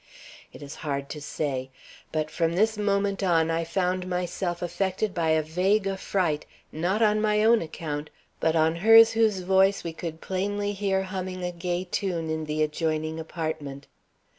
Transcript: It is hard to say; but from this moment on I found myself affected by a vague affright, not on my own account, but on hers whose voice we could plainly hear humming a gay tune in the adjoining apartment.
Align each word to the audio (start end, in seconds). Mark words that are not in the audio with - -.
It 0.51 0.63
is 0.63 0.73
hard 0.81 1.09
to 1.09 1.21
say; 1.21 1.69
but 2.11 2.31
from 2.31 2.53
this 2.55 2.75
moment 2.75 3.21
on 3.21 3.51
I 3.51 3.63
found 3.63 4.07
myself 4.07 4.63
affected 4.63 5.13
by 5.13 5.29
a 5.29 5.43
vague 5.43 5.85
affright, 5.85 6.43
not 6.71 7.03
on 7.03 7.21
my 7.21 7.43
own 7.43 7.61
account, 7.61 8.09
but 8.39 8.55
on 8.55 8.77
hers 8.77 9.11
whose 9.11 9.41
voice 9.41 9.83
we 9.83 9.93
could 9.93 10.19
plainly 10.19 10.73
hear 10.73 11.03
humming 11.03 11.43
a 11.43 11.51
gay 11.51 11.83
tune 11.83 12.31
in 12.31 12.45
the 12.45 12.63
adjoining 12.63 13.19
apartment. 13.19 13.85